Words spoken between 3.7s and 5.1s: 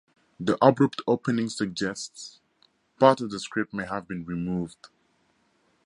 may have been removed.